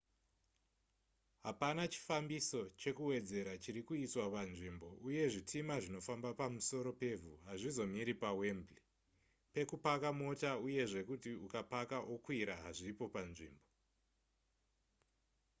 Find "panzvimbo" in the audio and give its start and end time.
4.35-4.89, 13.15-13.65